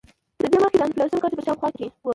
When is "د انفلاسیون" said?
0.79-1.21